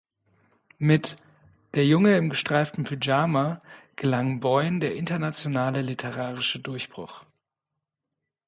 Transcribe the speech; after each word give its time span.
Mit 0.79 1.15
"Der 1.75 1.85
Junge 1.85 2.17
im 2.17 2.31
gestreiften 2.31 2.85
Pyjama" 2.85 3.61
gelang 3.97 4.39
Boyne 4.39 4.79
der 4.79 4.95
internationale 4.95 5.83
literarische 5.83 6.59
Durchbruch. 6.59 7.23